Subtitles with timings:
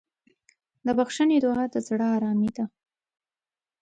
[0.85, 2.65] د بښنې دعا د زړه ارامي ده.